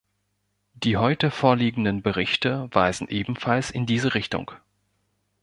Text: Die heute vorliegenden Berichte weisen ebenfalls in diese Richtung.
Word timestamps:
Die 0.73 0.97
heute 0.97 1.29
vorliegenden 1.29 2.01
Berichte 2.01 2.67
weisen 2.71 3.07
ebenfalls 3.07 3.69
in 3.69 3.85
diese 3.85 4.15
Richtung. 4.15 4.49